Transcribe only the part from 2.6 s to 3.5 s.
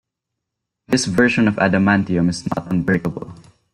unbreakable.